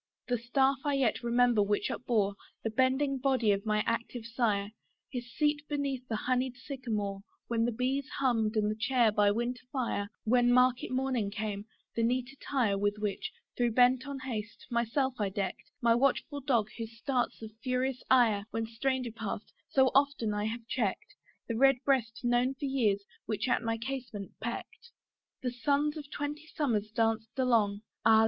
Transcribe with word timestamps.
The 0.29 0.39
staff 0.39 0.77
I 0.83 0.95
yet 0.95 1.21
remember 1.21 1.61
which 1.61 1.91
upbore 1.91 2.33
The 2.63 2.71
bending 2.71 3.19
body 3.19 3.51
of 3.51 3.67
my 3.67 3.83
active 3.85 4.25
sire; 4.25 4.71
His 5.11 5.31
seat 5.31 5.61
beneath 5.69 6.07
the 6.07 6.15
honeyed 6.15 6.55
sycamore 6.57 7.21
When 7.49 7.65
the 7.65 7.71
bees 7.71 8.09
hummed, 8.17 8.55
and 8.55 8.79
chair 8.81 9.11
by 9.11 9.29
winter 9.29 9.61
fire; 9.71 10.09
When 10.23 10.51
market 10.51 10.89
morning 10.89 11.29
came, 11.29 11.65
the 11.95 12.01
neat 12.01 12.31
attire 12.33 12.79
With 12.79 12.97
which, 12.97 13.31
though 13.59 13.69
bent 13.69 14.07
on 14.07 14.17
haste, 14.21 14.65
myself 14.71 15.13
I 15.21 15.29
deck'd; 15.29 15.69
My 15.83 15.93
watchful 15.93 16.41
dog, 16.41 16.71
whose 16.79 16.97
starts 16.97 17.39
of 17.43 17.51
furious 17.61 18.01
ire, 18.09 18.45
When 18.49 18.65
stranger 18.65 19.11
passed, 19.11 19.53
so 19.69 19.91
often 19.93 20.33
I 20.33 20.45
have 20.45 20.65
check'd; 20.67 21.13
The 21.47 21.55
red 21.57 21.75
breast 21.85 22.21
known 22.23 22.55
for 22.55 22.65
years, 22.65 23.03
which 23.27 23.47
at 23.47 23.61
my 23.61 23.77
casement 23.77 24.31
peck'd. 24.39 24.89
The 25.43 25.51
suns 25.51 25.95
of 25.95 26.09
twenty 26.09 26.47
summers 26.47 26.89
danced 26.89 27.37
along, 27.37 27.81
Ah! 28.03 28.19